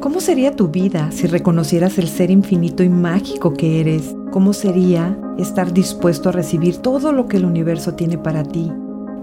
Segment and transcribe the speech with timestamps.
[0.00, 4.16] ¿Cómo sería tu vida si reconocieras el ser infinito y mágico que eres?
[4.30, 8.72] ¿Cómo sería estar dispuesto a recibir todo lo que el universo tiene para ti?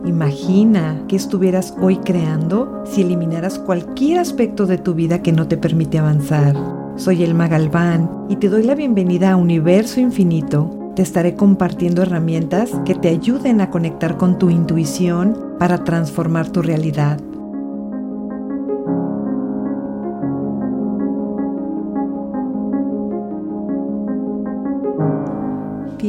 [0.06, 5.58] Imagina que estuvieras hoy creando si eliminaras cualquier aspecto de tu vida que no te
[5.58, 6.56] permite avanzar.
[6.96, 10.92] Soy Elma Galván y te doy la bienvenida a Universo Infinito.
[10.96, 16.62] Te estaré compartiendo herramientas que te ayuden a conectar con tu intuición para transformar tu
[16.62, 17.20] realidad.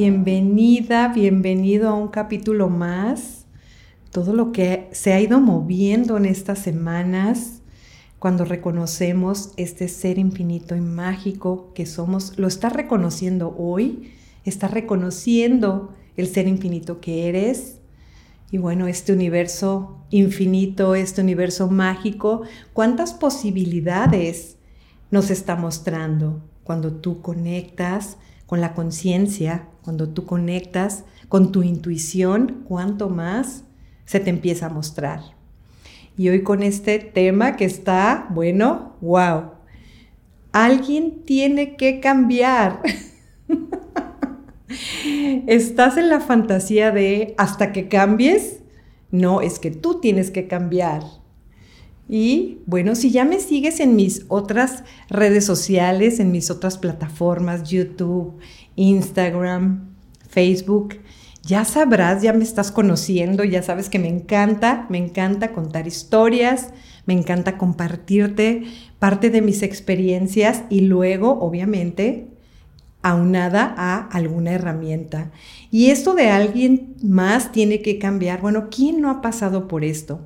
[0.00, 3.46] Bienvenida, bienvenido a un capítulo más.
[4.12, 7.62] Todo lo que se ha ido moviendo en estas semanas,
[8.20, 14.12] cuando reconocemos este ser infinito y mágico que somos, lo está reconociendo hoy,
[14.44, 17.80] está reconociendo el ser infinito que eres.
[18.52, 24.58] Y bueno, este universo infinito, este universo mágico, cuántas posibilidades
[25.10, 28.16] nos está mostrando cuando tú conectas
[28.48, 33.64] con la conciencia, cuando tú conectas con tu intuición, cuánto más
[34.06, 35.20] se te empieza a mostrar.
[36.16, 39.50] Y hoy con este tema que está, bueno, wow,
[40.50, 42.80] alguien tiene que cambiar.
[45.46, 48.60] Estás en la fantasía de hasta que cambies.
[49.10, 51.02] No, es que tú tienes que cambiar.
[52.08, 57.68] Y bueno, si ya me sigues en mis otras redes sociales, en mis otras plataformas,
[57.68, 58.38] YouTube,
[58.76, 59.90] Instagram,
[60.28, 60.96] Facebook,
[61.42, 66.70] ya sabrás, ya me estás conociendo, ya sabes que me encanta, me encanta contar historias,
[67.06, 68.64] me encanta compartirte
[68.98, 72.28] parte de mis experiencias y luego, obviamente,
[73.02, 75.30] aunada a alguna herramienta.
[75.70, 78.40] Y esto de alguien más tiene que cambiar.
[78.40, 80.20] Bueno, ¿quién no ha pasado por esto?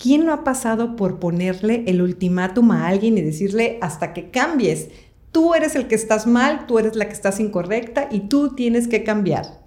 [0.00, 4.88] ¿Quién no ha pasado por ponerle el ultimátum a alguien y decirle hasta que cambies?
[5.30, 8.88] Tú eres el que estás mal, tú eres la que estás incorrecta y tú tienes
[8.88, 9.60] que cambiar.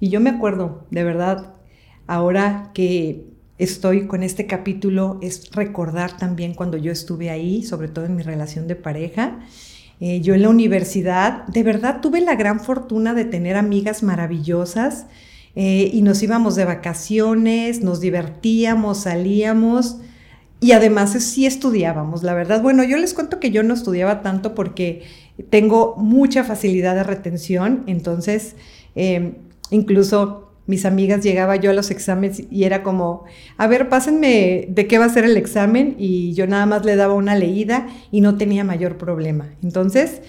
[0.00, 1.52] Y yo me acuerdo, de verdad,
[2.06, 3.26] ahora que
[3.58, 8.22] estoy con este capítulo, es recordar también cuando yo estuve ahí, sobre todo en mi
[8.22, 9.40] relación de pareja.
[10.00, 15.08] Eh, yo en la universidad, de verdad tuve la gran fortuna de tener amigas maravillosas
[15.54, 19.98] eh, y nos íbamos de vacaciones, nos divertíamos, salíamos
[20.60, 22.62] y además sí estudiábamos, la verdad.
[22.62, 25.02] Bueno, yo les cuento que yo no estudiaba tanto porque
[25.50, 28.54] tengo mucha facilidad de retención, entonces
[28.94, 29.34] em,
[29.70, 33.24] incluso mis amigas llegaba yo a los exámenes y era como,
[33.56, 36.94] a ver, pásenme de qué va a ser el examen y yo nada más le
[36.96, 39.50] daba una leída y no tenía mayor problema.
[39.62, 40.22] Entonces,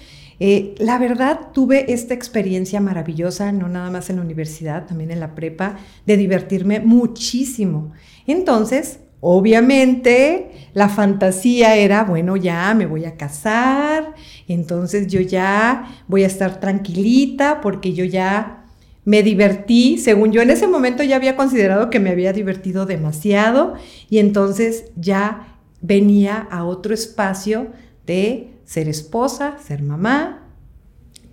[0.46, 5.22] eh, la verdad, tuve esta experiencia maravillosa, no nada más en la universidad, también en
[5.22, 7.94] la prepa, de divertirme muchísimo.
[8.28, 14.16] Entonces, obviamente, la fantasía era, bueno, ya me voy a casar,
[14.50, 18.66] entonces yo ya voy a estar tranquilita porque yo ya
[19.06, 23.76] me divertí, según yo en ese momento ya había considerado que me había divertido demasiado
[24.10, 27.68] y entonces ya venía a otro espacio
[28.06, 30.50] de ser esposa, ser mamá.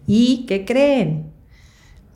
[0.07, 1.33] ¿Y qué creen?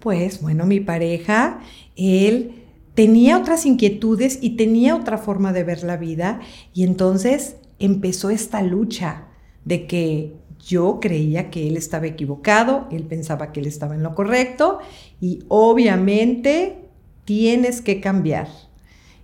[0.00, 1.60] Pues bueno, mi pareja,
[1.96, 2.64] él
[2.94, 6.40] tenía otras inquietudes y tenía otra forma de ver la vida
[6.72, 9.28] y entonces empezó esta lucha
[9.64, 14.14] de que yo creía que él estaba equivocado, él pensaba que él estaba en lo
[14.14, 14.78] correcto
[15.20, 16.88] y obviamente
[17.24, 18.48] tienes que cambiar.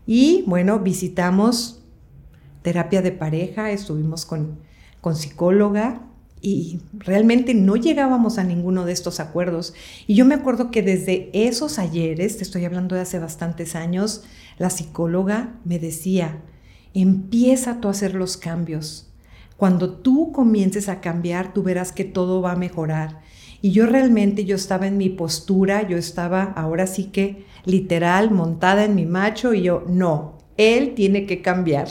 [0.06, 1.82] Y bueno, visitamos
[2.62, 4.58] terapia de pareja, estuvimos con
[5.00, 6.02] con psicóloga
[6.42, 9.74] y realmente no llegábamos a ninguno de estos acuerdos.
[10.06, 14.24] Y yo me acuerdo que desde esos ayeres, te estoy hablando de hace bastantes años,
[14.58, 16.42] la psicóloga me decía,
[16.94, 19.12] empieza tú a hacer los cambios.
[19.56, 23.20] Cuando tú comiences a cambiar, tú verás que todo va a mejorar.
[23.62, 28.84] Y yo realmente, yo estaba en mi postura, yo estaba ahora sí que literal montada
[28.84, 31.88] en mi macho y yo, no, él tiene que cambiar.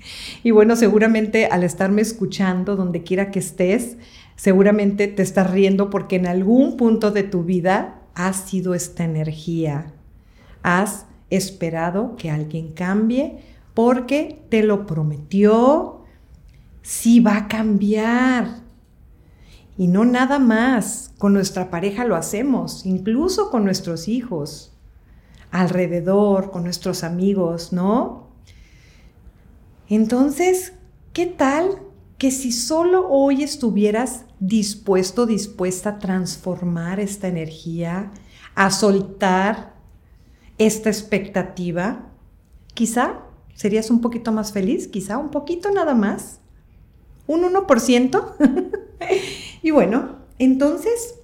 [0.42, 3.96] Y bueno, seguramente al estarme escuchando, donde quiera que estés,
[4.36, 9.92] seguramente te estás riendo porque en algún punto de tu vida has sido esta energía.
[10.62, 13.38] Has esperado que alguien cambie
[13.74, 16.04] porque te lo prometió.
[16.82, 18.60] Sí va a cambiar.
[19.76, 21.12] Y no nada más.
[21.18, 24.72] Con nuestra pareja lo hacemos, incluso con nuestros hijos,
[25.50, 28.29] alrededor, con nuestros amigos, ¿no?
[29.90, 30.72] Entonces,
[31.12, 31.82] ¿qué tal
[32.16, 38.12] que si solo hoy estuvieras dispuesto, dispuesta a transformar esta energía,
[38.54, 39.74] a soltar
[40.58, 42.08] esta expectativa,
[42.72, 43.22] quizá
[43.54, 46.40] serías un poquito más feliz, quizá un poquito nada más,
[47.26, 48.34] un 1%.
[49.62, 51.16] y bueno, entonces,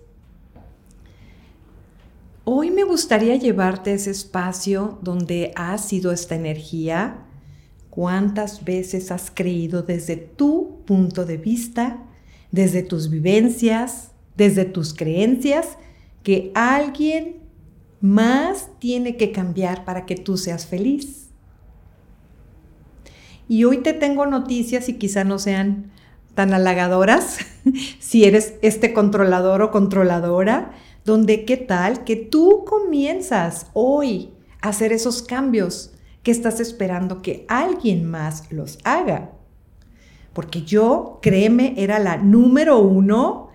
[2.42, 7.25] hoy me gustaría llevarte ese espacio donde ha sido esta energía.
[7.96, 11.96] ¿Cuántas veces has creído desde tu punto de vista,
[12.52, 15.78] desde tus vivencias, desde tus creencias,
[16.22, 17.38] que alguien
[18.02, 21.30] más tiene que cambiar para que tú seas feliz?
[23.48, 25.90] Y hoy te tengo noticias y quizá no sean
[26.34, 27.38] tan halagadoras,
[27.98, 30.72] si eres este controlador o controladora,
[31.06, 35.95] donde qué tal que tú comienzas hoy a hacer esos cambios
[36.26, 39.30] que estás esperando que alguien más los haga.
[40.32, 43.50] Porque yo, créeme, era la número uno,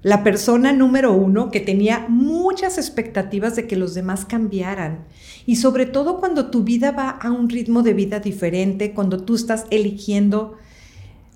[0.00, 5.06] la persona número uno que tenía muchas expectativas de que los demás cambiaran.
[5.44, 9.34] Y sobre todo cuando tu vida va a un ritmo de vida diferente, cuando tú
[9.34, 10.54] estás eligiendo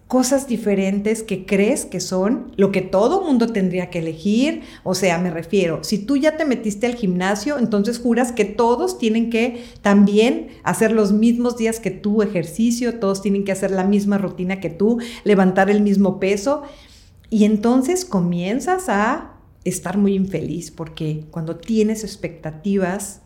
[0.08, 4.62] cosas diferentes que crees que son lo que todo mundo tendría que elegir.
[4.82, 8.98] O sea, me refiero, si tú ya te metiste al gimnasio, entonces juras que todos
[8.98, 13.84] tienen que también hacer los mismos días que tú ejercicio, todos tienen que hacer la
[13.84, 16.62] misma rutina que tú, levantar el mismo peso.
[17.28, 19.34] Y entonces comienzas a
[19.64, 23.20] estar muy infeliz porque cuando tienes expectativas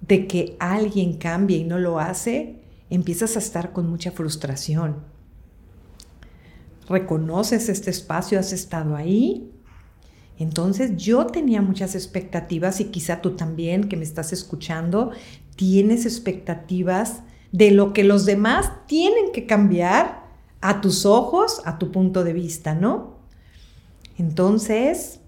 [0.00, 2.56] de que alguien cambie y no lo hace,
[2.88, 5.15] empiezas a estar con mucha frustración
[6.88, 9.50] reconoces este espacio, has estado ahí.
[10.38, 15.12] Entonces yo tenía muchas expectativas y quizá tú también que me estás escuchando
[15.56, 17.22] tienes expectativas
[17.52, 20.26] de lo que los demás tienen que cambiar
[20.60, 23.16] a tus ojos, a tu punto de vista, ¿no?
[24.18, 25.20] Entonces,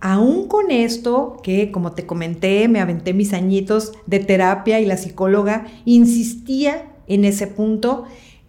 [0.00, 4.96] aún con esto, que como te comenté, me aventé mis añitos de terapia y la
[4.96, 8.04] psicóloga insistía en ese punto,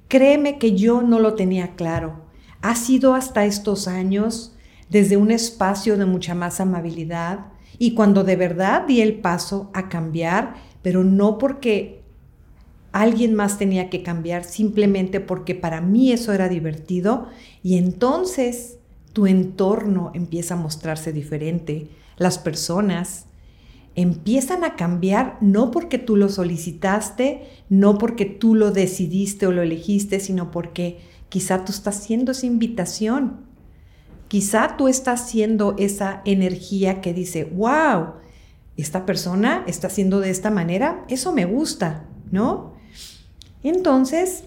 [0.08, 2.22] Créeme que yo no lo tenía claro.
[2.62, 4.56] Ha sido hasta estos años
[4.90, 9.90] desde un espacio de mucha más amabilidad y cuando de verdad di el paso a
[9.90, 12.02] cambiar, pero no porque
[12.92, 17.28] alguien más tenía que cambiar, simplemente porque para mí eso era divertido
[17.62, 18.80] y entonces
[19.14, 21.90] tu entorno empieza a mostrarse diferente.
[22.18, 23.27] Las personas,
[23.98, 29.64] empiezan a cambiar no porque tú lo solicitaste, no porque tú lo decidiste o lo
[29.64, 31.00] elegiste, sino porque
[31.30, 33.48] quizá tú estás haciendo esa invitación.
[34.28, 38.14] Quizá tú estás haciendo esa energía que dice, wow,
[38.78, 42.76] esta persona está haciendo de esta manera, eso me gusta, ¿no?
[43.64, 44.44] Entonces,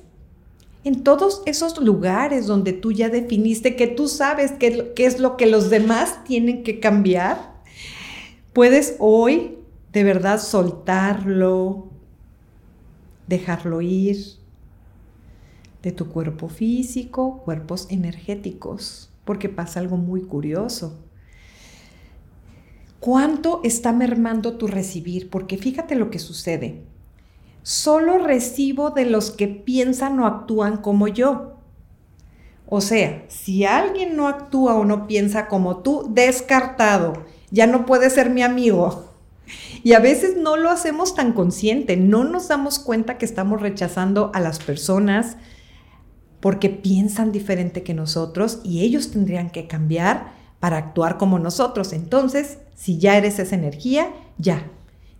[0.85, 5.37] en todos esos lugares donde tú ya definiste que tú sabes qué, qué es lo
[5.37, 7.51] que los demás tienen que cambiar,
[8.53, 9.59] Puedes hoy
[9.93, 11.89] de verdad soltarlo,
[13.29, 14.17] dejarlo ir
[15.83, 20.99] de tu cuerpo físico, cuerpos energéticos, porque pasa algo muy curioso.
[22.99, 25.31] ¿Cuánto está mermando tu recibir?
[25.31, 26.83] Porque fíjate lo que sucede.
[27.63, 31.57] Solo recibo de los que piensan o actúan como yo.
[32.67, 37.13] O sea, si alguien no actúa o no piensa como tú, descartado
[37.51, 39.11] ya no puede ser mi amigo.
[39.83, 44.31] Y a veces no lo hacemos tan consciente, no nos damos cuenta que estamos rechazando
[44.35, 45.37] a las personas
[46.41, 51.93] porque piensan diferente que nosotros y ellos tendrían que cambiar para actuar como nosotros.
[51.93, 54.67] Entonces, si ya eres esa energía, ya,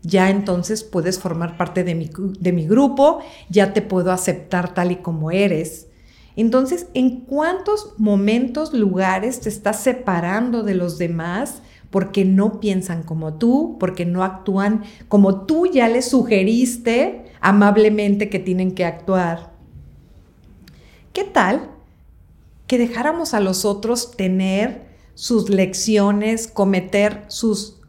[0.03, 4.93] ya entonces puedes formar parte de mi, de mi grupo, ya te puedo aceptar tal
[4.93, 5.89] y como eres.
[6.37, 13.35] Entonces, ¿en cuántos momentos, lugares te estás separando de los demás porque no piensan como
[13.35, 19.53] tú, porque no actúan como tú ya les sugeriste amablemente que tienen que actuar.
[21.13, 21.71] ¿Qué tal
[22.67, 27.81] que dejáramos a los otros tener sus lecciones, cometer sus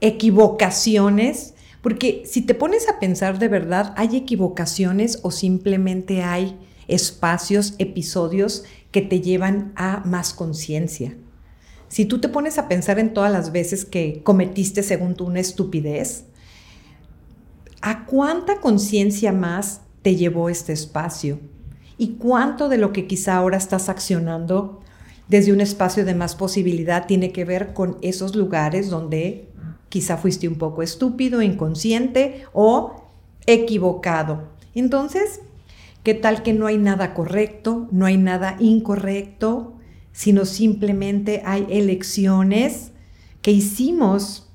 [0.00, 1.54] equivocaciones?
[1.82, 6.58] Porque si te pones a pensar de verdad, ¿hay equivocaciones o simplemente hay
[6.88, 11.14] espacios, episodios que te llevan a más conciencia?
[11.94, 15.38] Si tú te pones a pensar en todas las veces que cometiste según tú una
[15.38, 16.24] estupidez,
[17.82, 21.38] ¿a cuánta conciencia más te llevó este espacio?
[21.96, 24.80] ¿Y cuánto de lo que quizá ahora estás accionando
[25.28, 29.46] desde un espacio de más posibilidad tiene que ver con esos lugares donde
[29.88, 33.04] quizá fuiste un poco estúpido, inconsciente o
[33.46, 34.48] equivocado?
[34.74, 35.42] Entonces,
[36.02, 39.73] ¿qué tal que no hay nada correcto, no hay nada incorrecto?
[40.14, 42.92] Sino simplemente hay elecciones
[43.42, 44.48] que hicimos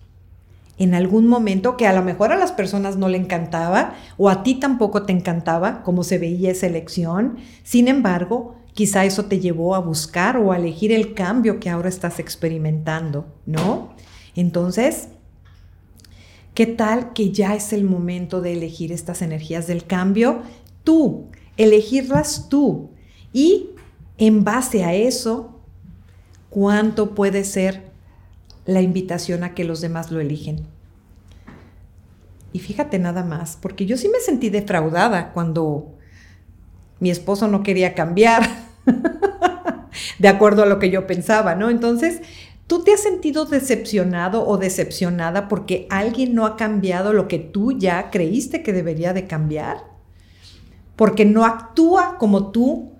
[0.78, 4.42] en algún momento que a lo mejor a las personas no le encantaba o a
[4.42, 7.38] ti tampoco te encantaba cómo se veía esa elección.
[7.64, 11.90] Sin embargo, quizá eso te llevó a buscar o a elegir el cambio que ahora
[11.90, 13.94] estás experimentando, ¿no?
[14.36, 15.10] Entonces,
[16.54, 20.44] ¿qué tal que ya es el momento de elegir estas energías del cambio?
[20.86, 21.26] Tú,
[21.58, 22.92] elegirlas tú.
[23.34, 23.72] Y
[24.20, 25.62] en base a eso,
[26.50, 27.90] ¿cuánto puede ser
[28.66, 30.68] la invitación a que los demás lo eligen?
[32.52, 35.96] Y fíjate nada más, porque yo sí me sentí defraudada cuando
[37.00, 38.44] mi esposo no quería cambiar,
[40.20, 41.70] de acuerdo a lo que yo pensaba, ¿no?
[41.70, 42.22] Entonces,
[42.68, 47.72] ¿tú te has sentido decepcionado o decepcionada porque alguien no ha cambiado lo que tú
[47.72, 49.78] ya creíste que debería de cambiar?
[50.98, 52.99] Porque no actúa como tú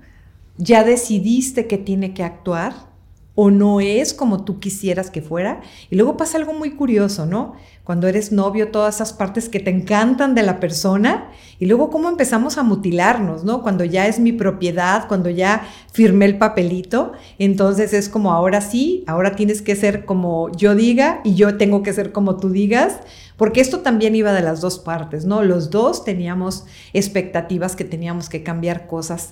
[0.60, 2.90] ya decidiste que tiene que actuar
[3.34, 5.62] o no es como tú quisieras que fuera.
[5.90, 7.54] Y luego pasa algo muy curioso, ¿no?
[7.86, 12.10] Cuando eres novio, todas esas partes que te encantan de la persona y luego cómo
[12.10, 13.62] empezamos a mutilarnos, ¿no?
[13.64, 19.06] Cuando ya es mi propiedad, cuando ya firmé el papelito, entonces es como ahora sí,
[19.08, 23.00] ahora tienes que ser como yo diga y yo tengo que ser como tú digas,
[23.38, 25.44] porque esto también iba de las dos partes, ¿no?
[25.44, 29.30] Los dos teníamos expectativas que teníamos que cambiar cosas,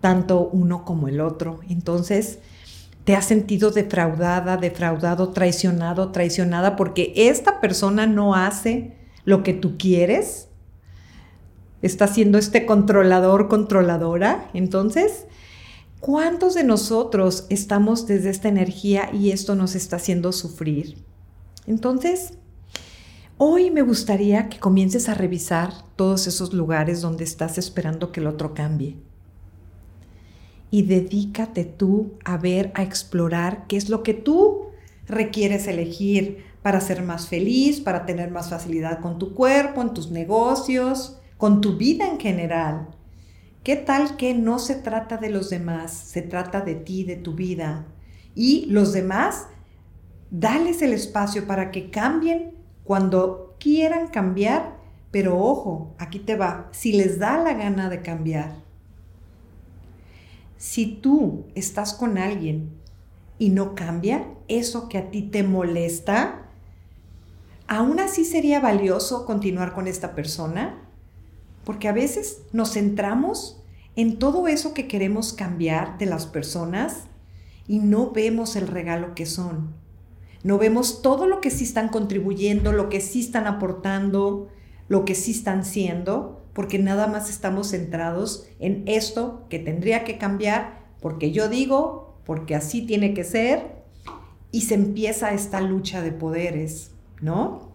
[0.00, 1.60] tanto uno como el otro.
[1.68, 2.38] Entonces,
[3.04, 9.78] te has sentido defraudada, defraudado, traicionado, traicionada porque esta persona no hace lo que tú
[9.78, 10.48] quieres,
[11.80, 14.50] está siendo este controlador, controladora.
[14.52, 15.24] Entonces,
[16.00, 21.02] ¿cuántos de nosotros estamos desde esta energía y esto nos está haciendo sufrir?
[21.66, 22.34] Entonces,
[23.38, 28.26] hoy me gustaría que comiences a revisar todos esos lugares donde estás esperando que el
[28.26, 29.07] otro cambie
[30.70, 34.66] y dedícate tú a ver, a explorar qué es lo que tú
[35.06, 40.10] requieres elegir para ser más feliz, para tener más facilidad con tu cuerpo, en tus
[40.10, 42.88] negocios, con tu vida en general.
[43.62, 47.34] ¿Qué tal que no se trata de los demás, se trata de ti, de tu
[47.34, 47.86] vida?
[48.34, 49.46] Y los demás,
[50.30, 54.76] dales el espacio para que cambien cuando quieran cambiar,
[55.10, 58.67] pero ojo, aquí te va, si les da la gana de cambiar
[60.58, 62.70] si tú estás con alguien
[63.38, 66.48] y no cambia, eso que a ti te molesta,
[67.68, 70.82] aún así sería valioso continuar con esta persona,
[71.64, 73.62] porque a veces nos centramos
[73.94, 77.04] en todo eso que queremos cambiar de las personas
[77.68, 79.74] y no vemos el regalo que son.
[80.42, 84.48] No vemos todo lo que sí están contribuyendo, lo que sí están aportando,
[84.88, 90.18] lo que sí están siendo porque nada más estamos centrados en esto que tendría que
[90.18, 93.76] cambiar, porque yo digo, porque así tiene que ser,
[94.50, 97.72] y se empieza esta lucha de poderes, ¿no?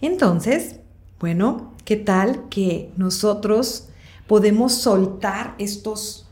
[0.00, 0.80] Entonces,
[1.20, 3.90] bueno, ¿qué tal que nosotros
[4.26, 6.26] podemos soltar estos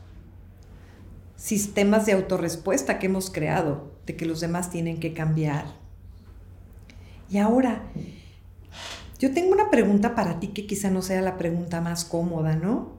[1.35, 5.65] sistemas de autorrespuesta que hemos creado, de que los demás tienen que cambiar?
[7.29, 7.83] Y ahora,
[9.19, 12.97] yo tengo una pregunta para ti que quizá no sea la pregunta más cómoda, ¿no?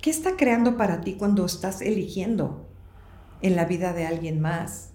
[0.00, 2.68] ¿Qué está creando para ti cuando estás eligiendo
[3.42, 4.92] en la vida de alguien más?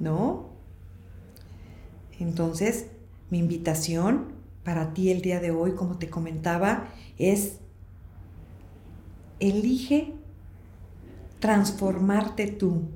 [0.00, 0.50] ¿No?
[2.18, 2.86] Entonces,
[3.30, 4.32] mi invitación
[4.64, 7.58] para ti el día de hoy, como te comentaba, es
[9.40, 10.14] elige
[11.38, 12.88] transformarte tú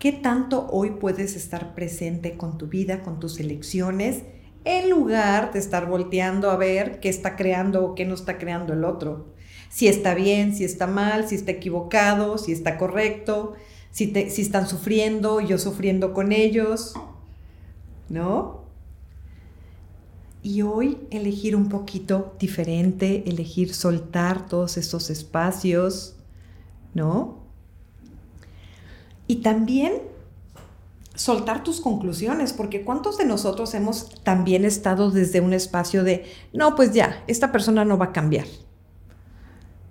[0.00, 4.22] ¿Qué tanto hoy puedes estar presente con tu vida, con tus elecciones,
[4.64, 8.72] en lugar de estar volteando a ver qué está creando o qué no está creando
[8.72, 9.26] el otro?
[9.68, 13.52] Si está bien, si está mal, si está equivocado, si está correcto,
[13.90, 16.94] si, están sufriendo, yo sufriendo con ellos,
[18.08, 18.64] ¿no?
[20.42, 26.16] Y hoy elegir un poquito diferente, elegir soltar todos esos espacios,
[26.94, 27.39] ¿no?
[29.30, 29.92] Y también
[31.14, 36.74] soltar tus conclusiones, porque ¿cuántos de nosotros hemos también estado desde un espacio de, no,
[36.74, 38.46] pues ya, esta persona no va a cambiar?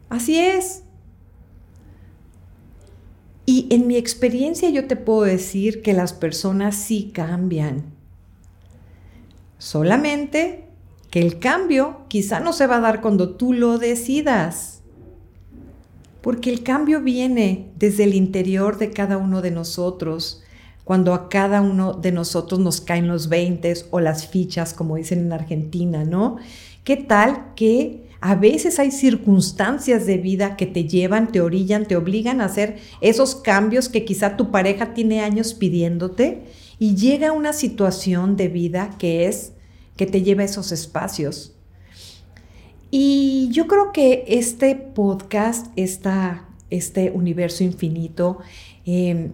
[0.10, 0.84] Así es.
[3.46, 7.86] Y en mi experiencia yo te puedo decir que las personas sí cambian.
[9.58, 10.68] Solamente
[11.12, 14.79] que el cambio quizá no se va a dar cuando tú lo decidas.
[16.22, 20.44] Porque el cambio viene desde el interior de cada uno de nosotros,
[20.84, 25.20] cuando a cada uno de nosotros nos caen los 20 o las fichas, como dicen
[25.20, 26.38] en Argentina, ¿no?
[26.84, 31.96] ¿Qué tal que a veces hay circunstancias de vida que te llevan, te orillan, te
[31.96, 36.44] obligan a hacer esos cambios que quizá tu pareja tiene años pidiéndote
[36.80, 39.54] y llega una situación de vida que es
[39.96, 41.59] que te lleva a esos espacios?
[42.92, 48.40] Y yo creo que este podcast, este universo infinito,
[48.86, 49.32] em,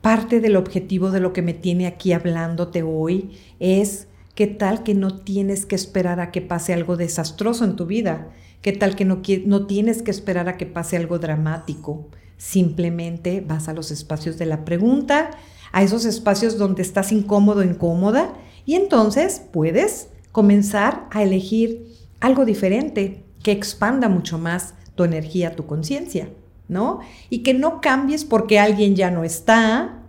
[0.00, 4.94] parte del objetivo de lo que me tiene aquí hablándote hoy es qué tal que
[4.94, 8.30] no tienes que esperar a que pase algo desastroso en tu vida,
[8.62, 12.08] qué tal que no, no tienes que esperar a que pase algo dramático.
[12.38, 15.32] Simplemente vas a los espacios de la pregunta,
[15.72, 18.32] a esos espacios donde estás incómodo, incómoda,
[18.64, 21.89] y entonces puedes comenzar a elegir
[22.20, 26.28] algo diferente que expanda mucho más tu energía, tu conciencia,
[26.68, 27.00] ¿no?
[27.30, 30.02] Y que no cambies porque alguien ya no está,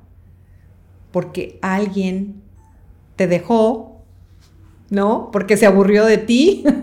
[1.11, 2.41] porque alguien
[3.15, 4.01] te dejó,
[4.89, 5.29] ¿no?
[5.31, 6.63] Porque se aburrió de ti.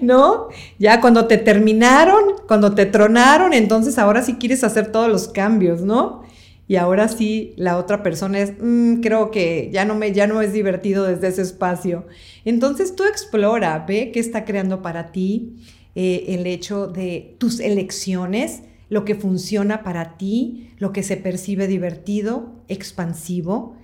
[0.00, 0.48] ¿No?
[0.78, 5.80] Ya cuando te terminaron, cuando te tronaron, entonces ahora sí quieres hacer todos los cambios,
[5.80, 6.23] ¿no?
[6.66, 10.40] Y ahora sí la otra persona es, mm, creo que ya no, me, ya no
[10.40, 12.06] es divertido desde ese espacio.
[12.44, 15.56] Entonces tú explora, ve qué está creando para ti
[15.94, 21.66] eh, el hecho de tus elecciones, lo que funciona para ti, lo que se percibe
[21.66, 23.76] divertido, expansivo.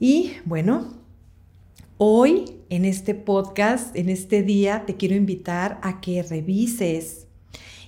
[0.00, 0.94] Y bueno,
[1.98, 7.26] hoy en este podcast, en este día, te quiero invitar a que revises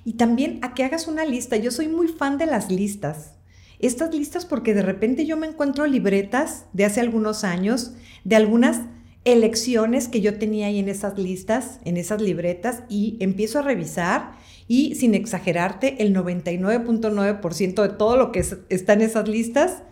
[0.04, 1.56] y también a que hagas una lista.
[1.56, 3.39] Yo soy muy fan de las listas
[3.82, 7.94] estas listas porque de repente yo me encuentro libretas de hace algunos años,
[8.24, 8.82] de algunas
[9.24, 14.32] elecciones que yo tenía ahí en esas listas, en esas libretas, y empiezo a revisar
[14.66, 19.82] y sin exagerarte, el 99.9% de todo lo que está en esas listas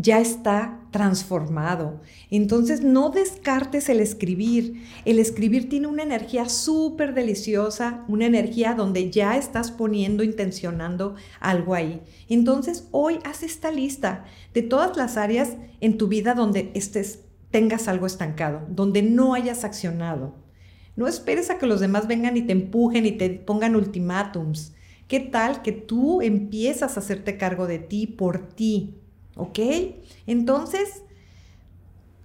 [0.00, 2.00] ya está transformado.
[2.30, 4.82] Entonces no descartes el escribir.
[5.04, 11.74] El escribir tiene una energía súper deliciosa, una energía donde ya estás poniendo, intencionando algo
[11.74, 12.00] ahí.
[12.28, 17.88] Entonces hoy haz esta lista de todas las áreas en tu vida donde estés, tengas
[17.88, 20.34] algo estancado, donde no hayas accionado.
[20.96, 24.74] No esperes a que los demás vengan y te empujen y te pongan ultimátums.
[25.08, 29.00] ¿Qué tal que tú empiezas a hacerte cargo de ti por ti?
[29.36, 29.58] ¿Ok?
[30.26, 31.02] Entonces,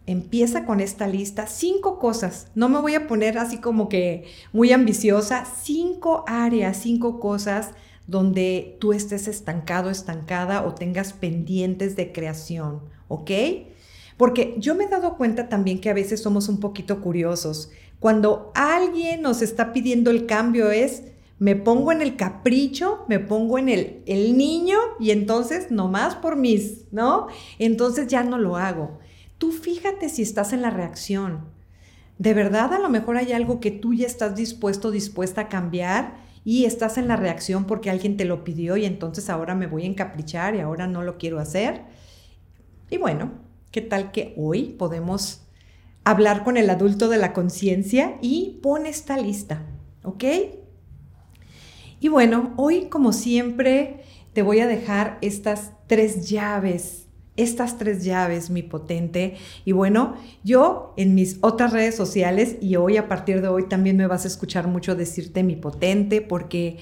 [0.05, 1.47] empieza con esta lista.
[1.47, 2.47] Cinco cosas.
[2.55, 5.45] No me voy a poner así como que muy ambiciosa.
[5.45, 7.71] Cinco áreas, cinco cosas
[8.07, 12.81] donde tú estés estancado, estancada o tengas pendientes de creación.
[13.07, 13.31] ¿Ok?
[14.17, 17.71] Porque yo me he dado cuenta también que a veces somos un poquito curiosos.
[17.99, 21.03] Cuando alguien nos está pidiendo el cambio es
[21.37, 26.37] me pongo en el capricho, me pongo en el, el niño y entonces nomás por
[26.37, 27.27] mis, ¿no?
[27.59, 28.99] Entonces ya no lo hago.
[29.37, 31.45] Tú fíjate si estás en la reacción.
[32.17, 36.15] De verdad, a lo mejor hay algo que tú ya estás dispuesto, dispuesta a cambiar
[36.45, 39.83] y estás en la reacción porque alguien te lo pidió y entonces ahora me voy
[39.83, 41.81] a encaprichar y ahora no lo quiero hacer.
[42.89, 43.33] Y bueno,
[43.71, 45.41] ¿qué tal que hoy podemos
[46.05, 49.65] hablar con el adulto de la conciencia y pon esta lista,
[50.03, 50.23] ¿ok?
[52.05, 58.51] Y bueno, hoy como siempre te voy a dejar estas tres llaves, estas tres llaves,
[58.51, 59.37] mi potente.
[59.65, 60.13] Y bueno,
[60.43, 64.23] yo en mis otras redes sociales y hoy a partir de hoy también me vas
[64.23, 66.77] a escuchar mucho decirte mi potente porque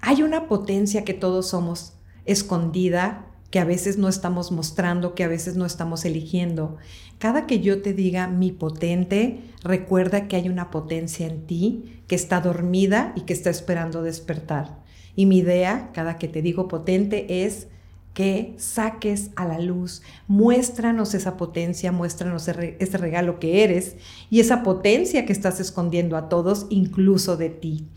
[0.00, 1.92] hay una potencia que todos somos
[2.24, 6.76] escondida, que a veces no estamos mostrando, que a veces no estamos eligiendo.
[7.18, 12.16] Cada que yo te diga mi potente, recuerda que hay una potencia en ti que
[12.16, 14.82] está dormida y que está esperando despertar.
[15.16, 17.68] Y mi idea, cada que te digo potente, es
[18.14, 23.96] que saques a la luz, muéstranos esa potencia, muéstranos ese regalo que eres
[24.30, 27.88] y esa potencia que estás escondiendo a todos, incluso de ti.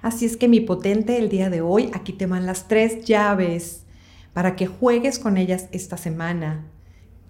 [0.00, 3.85] Así es que mi potente el día de hoy, aquí te van las tres llaves
[4.36, 6.66] para que juegues con ellas esta semana.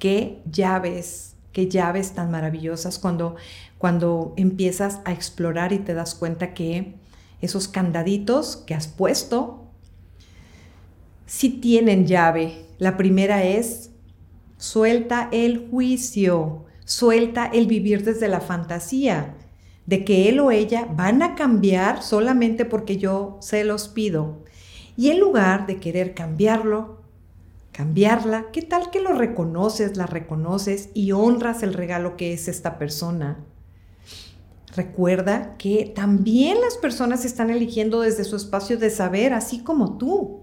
[0.01, 3.37] Qué llaves, qué llaves tan maravillosas cuando,
[3.79, 6.97] cuando empiezas a explorar y te das cuenta que
[7.40, 9.71] esos candaditos que has puesto
[11.27, 12.66] sí tienen llave.
[12.79, 13.92] La primera es
[14.59, 19.37] suelta el juicio, suelta el vivir desde la fantasía
[19.87, 24.42] de que él o ella van a cambiar solamente porque yo se los pido.
[24.97, 26.96] Y en lugar de querer cambiarlo,
[27.77, 32.79] cambiarla, ¿qué tal que lo reconoces, la reconoces y honras el regalo que es esta
[32.79, 33.45] persona?
[34.75, 40.41] Recuerda que también las personas están eligiendo desde su espacio de saber, así como tú.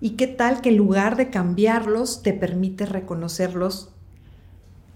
[0.00, 3.90] ¿Y qué tal que en lugar de cambiarlos, te permite reconocerlos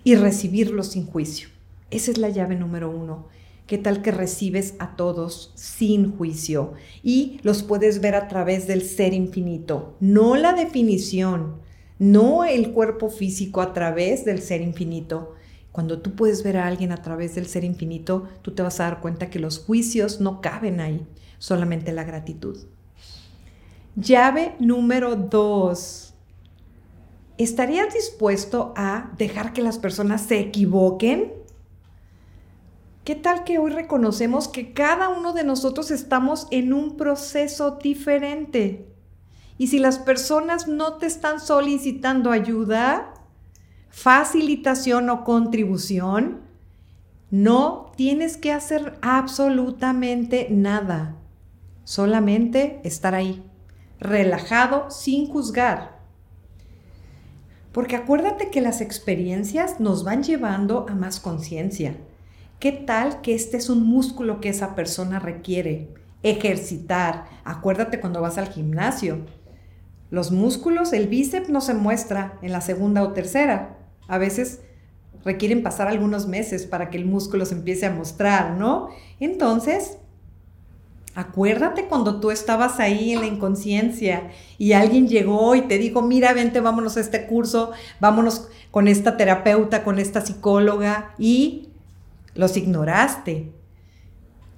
[0.04, 1.50] y recibirlos sin juicio?
[1.90, 3.28] Esa es la llave número uno.
[3.66, 8.82] ¿Qué tal que recibes a todos sin juicio y los puedes ver a través del
[8.82, 9.96] ser infinito?
[10.00, 11.60] No la definición,
[11.98, 15.34] no el cuerpo físico a través del ser infinito.
[15.70, 18.84] Cuando tú puedes ver a alguien a través del ser infinito, tú te vas a
[18.84, 21.06] dar cuenta que los juicios no caben ahí,
[21.38, 22.58] solamente la gratitud.
[23.94, 26.14] Llave número dos.
[27.38, 31.41] ¿Estarías dispuesto a dejar que las personas se equivoquen?
[33.04, 38.86] ¿Qué tal que hoy reconocemos que cada uno de nosotros estamos en un proceso diferente?
[39.58, 43.14] Y si las personas no te están solicitando ayuda,
[43.88, 46.42] facilitación o contribución,
[47.32, 51.16] no tienes que hacer absolutamente nada.
[51.82, 53.42] Solamente estar ahí,
[53.98, 55.98] relajado, sin juzgar.
[57.72, 61.96] Porque acuérdate que las experiencias nos van llevando a más conciencia
[62.62, 65.88] ¿Qué tal que este es un músculo que esa persona requiere?
[66.22, 67.24] Ejercitar.
[67.42, 69.18] Acuérdate cuando vas al gimnasio.
[70.10, 73.78] Los músculos, el bíceps no se muestra en la segunda o tercera.
[74.06, 74.60] A veces
[75.24, 78.90] requieren pasar algunos meses para que el músculo se empiece a mostrar, ¿no?
[79.18, 79.98] Entonces,
[81.16, 86.32] acuérdate cuando tú estabas ahí en la inconsciencia y alguien llegó y te dijo, mira,
[86.32, 91.71] vente, vámonos a este curso, vámonos con esta terapeuta, con esta psicóloga y
[92.34, 93.52] los ignoraste,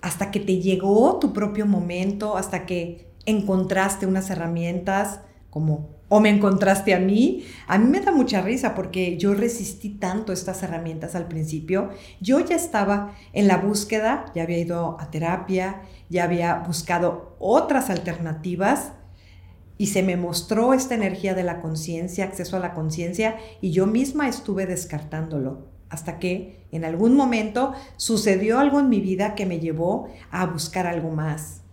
[0.01, 6.29] hasta que te llegó tu propio momento, hasta que encontraste unas herramientas como o me
[6.29, 7.45] encontraste a mí.
[7.67, 11.91] A mí me da mucha risa porque yo resistí tanto estas herramientas al principio.
[12.21, 17.91] Yo ya estaba en la búsqueda, ya había ido a terapia, ya había buscado otras
[17.91, 18.93] alternativas
[19.77, 23.87] y se me mostró esta energía de la conciencia, acceso a la conciencia y yo
[23.87, 29.61] misma estuve descartándolo hasta que en algún momento sucedió algo en mi vida que me
[29.61, 31.65] llevó a buscar algo más.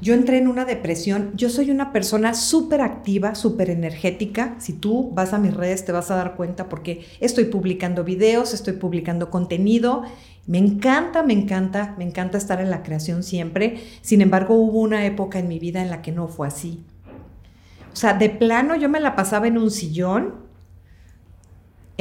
[0.00, 1.32] Yo entré en una depresión.
[1.34, 4.56] Yo soy una persona súper activa, súper energética.
[4.58, 8.54] Si tú vas a mis redes te vas a dar cuenta porque estoy publicando videos,
[8.54, 10.02] estoy publicando contenido.
[10.46, 13.78] Me encanta, me encanta, me encanta estar en la creación siempre.
[14.00, 16.84] Sin embargo, hubo una época en mi vida en la que no fue así.
[17.92, 20.41] O sea, de plano yo me la pasaba en un sillón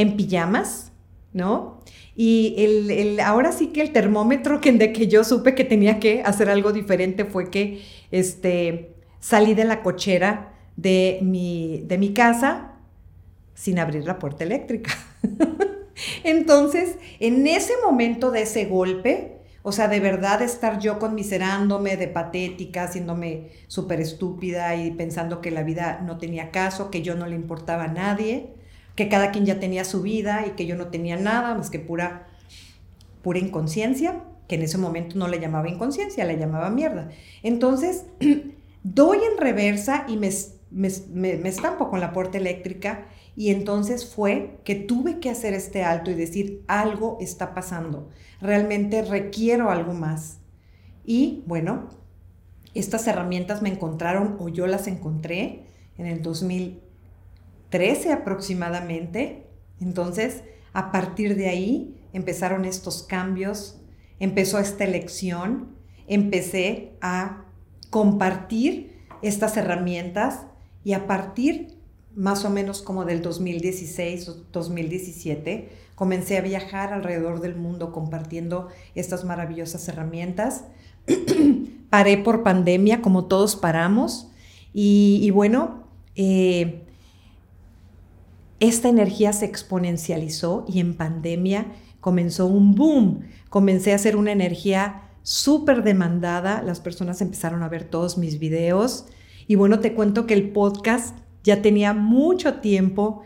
[0.01, 0.91] en pijamas,
[1.33, 1.81] ¿no?
[2.15, 6.21] Y el, ahora sí que el termómetro que, de que yo supe que tenía que
[6.23, 12.73] hacer algo diferente fue que este, salí de la cochera de mi, de mi casa
[13.53, 14.91] sin abrir la puerta eléctrica.
[16.23, 22.07] Entonces, en ese momento de ese golpe, o sea, de verdad estar yo conmiserándome de
[22.07, 27.27] patética, haciéndome súper estúpida y pensando que la vida no tenía caso, que yo no
[27.27, 28.55] le importaba a nadie,
[28.95, 31.79] que cada quien ya tenía su vida y que yo no tenía nada más que
[31.79, 32.27] pura,
[33.21, 37.09] pura inconsciencia, que en ese momento no le llamaba inconsciencia, le llamaba mierda.
[37.43, 38.05] Entonces,
[38.83, 40.29] doy en reversa y me,
[40.71, 46.11] me, estampo con la puerta eléctrica y entonces fue que tuve que hacer este alto
[46.11, 48.09] y decir, algo está pasando,
[48.41, 50.39] realmente requiero algo más.
[51.05, 51.87] Y bueno,
[52.73, 55.63] estas herramientas me encontraron o yo las encontré
[55.97, 56.80] en el 2000
[57.71, 59.47] 13 aproximadamente.
[59.79, 63.81] Entonces, a partir de ahí empezaron estos cambios,
[64.19, 65.69] empezó esta elección,
[66.07, 67.45] empecé a
[67.89, 70.45] compartir estas herramientas
[70.83, 71.79] y a partir
[72.15, 78.67] más o menos como del 2016 o 2017, comencé a viajar alrededor del mundo compartiendo
[78.95, 80.65] estas maravillosas herramientas.
[81.89, 84.27] Paré por pandemia, como todos paramos,
[84.73, 85.83] y, bueno,
[86.15, 86.83] eh,
[88.61, 91.65] esta energía se exponencializó y en pandemia
[91.99, 93.21] comenzó un boom.
[93.49, 96.61] Comencé a hacer una energía súper demandada.
[96.61, 99.05] Las personas empezaron a ver todos mis videos.
[99.47, 103.23] Y bueno, te cuento que el podcast ya tenía mucho tiempo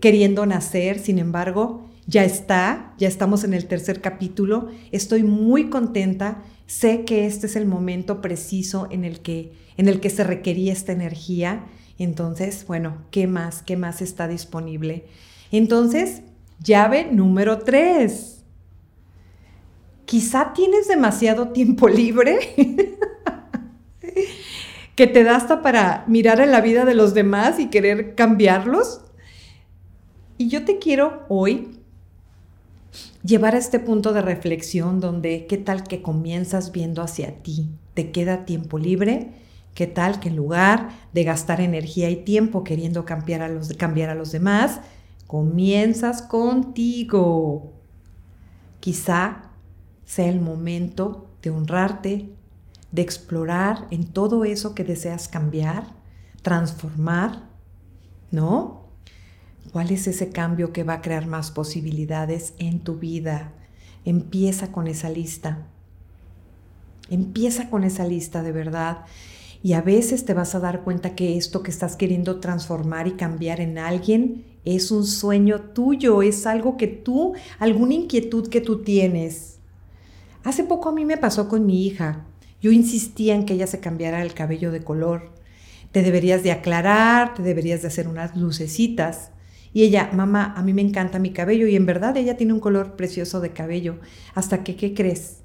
[0.00, 0.98] queriendo nacer.
[0.98, 4.68] Sin embargo, ya está, ya estamos en el tercer capítulo.
[4.90, 6.42] Estoy muy contenta.
[6.66, 10.72] Sé que este es el momento preciso en el que, en el que se requería
[10.72, 11.66] esta energía
[11.98, 13.62] entonces, bueno, ¿qué más?
[13.62, 15.06] ¿Qué más está disponible?
[15.50, 16.22] Entonces,
[16.62, 18.44] llave número tres.
[20.04, 22.38] Quizá tienes demasiado tiempo libre
[24.94, 29.02] que te da hasta para mirar en la vida de los demás y querer cambiarlos.
[30.38, 31.80] Y yo te quiero hoy
[33.24, 38.12] llevar a este punto de reflexión donde qué tal que comienzas viendo hacia ti, te
[38.12, 39.32] queda tiempo libre
[39.78, 44.10] ¿Qué tal que en lugar de gastar energía y tiempo queriendo cambiar a los, cambiar
[44.10, 44.80] a los demás,
[45.28, 47.74] comienzas contigo?
[48.80, 49.52] Quizá
[50.04, 52.28] sea el momento de honrarte,
[52.90, 55.94] de explorar en todo eso que deseas cambiar,
[56.42, 57.48] transformar,
[58.32, 58.88] ¿no?
[59.70, 63.52] ¿Cuál es ese cambio que va a crear más posibilidades en tu vida?
[64.04, 65.68] Empieza con esa lista.
[67.10, 69.04] Empieza con esa lista de verdad.
[69.62, 73.12] Y a veces te vas a dar cuenta que esto que estás queriendo transformar y
[73.12, 78.82] cambiar en alguien es un sueño tuyo, es algo que tú, alguna inquietud que tú
[78.82, 79.58] tienes.
[80.44, 82.26] Hace poco a mí me pasó con mi hija.
[82.60, 85.32] Yo insistía en que ella se cambiara el cabello de color.
[85.92, 89.30] Te deberías de aclarar, te deberías de hacer unas lucecitas.
[89.72, 92.60] Y ella, mamá, a mí me encanta mi cabello y en verdad ella tiene un
[92.60, 93.98] color precioso de cabello.
[94.34, 95.42] Hasta que, ¿qué crees?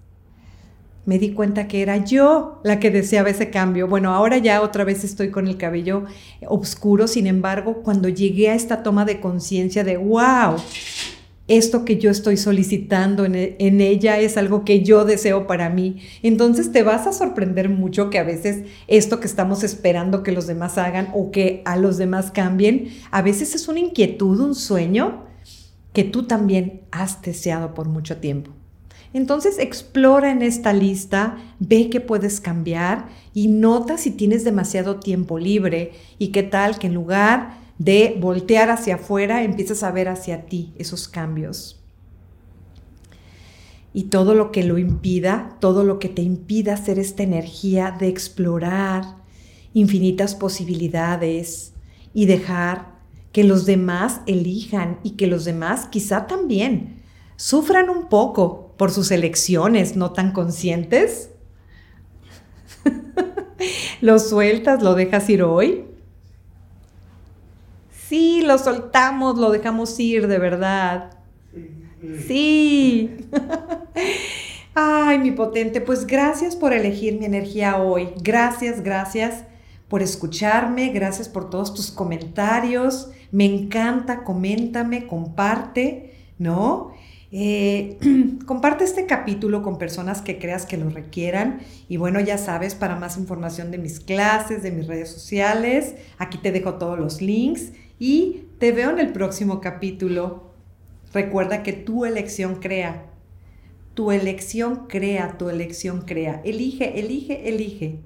[1.06, 3.88] Me di cuenta que era yo la que deseaba ese cambio.
[3.88, 6.06] Bueno, ahora ya otra vez estoy con el cabello
[6.48, 10.56] oscuro, sin embargo, cuando llegué a esta toma de conciencia de, wow,
[11.48, 15.98] esto que yo estoy solicitando en, en, ella es algo que yo deseo para mí.
[16.22, 20.48] Entonces te vas a sorprender mucho que a veces esto que estamos esperando que los
[20.48, 25.26] demás hagan o que a los demás cambien, a veces es una inquietud, un sueño
[25.92, 28.52] que tú también has deseado por mucho tiempo.
[29.14, 35.38] Entonces explora en esta lista, ve qué puedes cambiar y nota si tienes demasiado tiempo
[35.38, 40.46] libre y qué tal que en lugar de voltear hacia afuera, empiezas a ver hacia
[40.46, 41.80] ti esos cambios.
[43.94, 48.08] Y todo lo que lo impida, todo lo que te impida hacer esta energía de
[48.08, 49.18] explorar
[49.74, 51.74] infinitas posibilidades
[52.14, 52.94] y dejar
[53.32, 57.02] que los demás elijan y que los demás quizá también
[57.36, 61.30] sufran un poco por sus elecciones no tan conscientes.
[64.02, 65.86] lo sueltas, lo dejas ir hoy
[68.14, 71.18] Sí, lo soltamos, lo dejamos ir, de verdad.
[72.28, 73.10] Sí.
[74.76, 78.10] Ay, mi potente, pues gracias por elegir mi energía hoy.
[78.22, 79.46] Gracias, gracias
[79.88, 83.10] por escucharme, gracias por todos tus comentarios.
[83.32, 86.92] Me encanta, coméntame, comparte, ¿no?
[87.36, 87.98] Eh,
[88.46, 91.62] comparte este capítulo con personas que creas que lo requieran.
[91.90, 96.38] Y bueno, ya sabes, para más información de mis clases, de mis redes sociales, aquí
[96.38, 100.54] te dejo todos los links y te veo en el próximo capítulo.
[101.12, 103.08] Recuerda que tu elección crea.
[103.96, 106.40] Tu elección crea, tu elección crea.
[106.44, 108.00] Elige, elige, elige.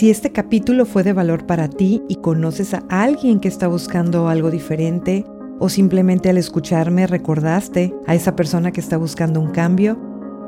[0.00, 4.28] Si este capítulo fue de valor para ti y conoces a alguien que está buscando
[4.28, 5.26] algo diferente,
[5.58, 10.00] o simplemente al escucharme recordaste a esa persona que está buscando un cambio,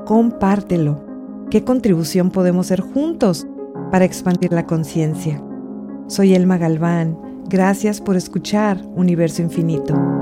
[0.07, 1.05] compártelo.
[1.51, 3.47] ¿Qué contribución podemos hacer juntos
[3.91, 5.45] para expandir la conciencia.
[6.07, 7.19] Soy Elma Galván.
[7.51, 10.22] Gracias por escuchar Universo Infinito.